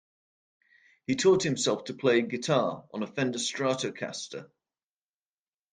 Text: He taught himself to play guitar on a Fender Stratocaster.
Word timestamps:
He 1.05 1.15
taught 1.15 1.43
himself 1.43 1.83
to 1.83 1.93
play 1.93 2.23
guitar 2.23 2.85
on 2.91 3.03
a 3.03 3.05
Fender 3.05 3.37
Stratocaster. 3.37 4.49